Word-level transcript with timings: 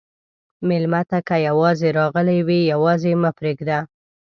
مېلمه 0.67 1.01
ته 1.09 1.17
که 1.27 1.35
یواځې 1.47 1.87
راغلی 1.99 2.39
وي، 2.47 2.59
یواځې 2.73 3.11
مه 3.21 3.31
پرېږده. 3.37 3.79